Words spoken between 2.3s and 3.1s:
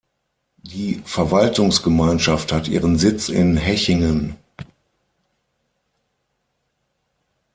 hat ihren